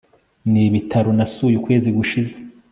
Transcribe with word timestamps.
Nibitaro 0.51 1.09
nasuye 1.17 1.55
ukwezi 1.57 1.89
gushize 1.97 2.35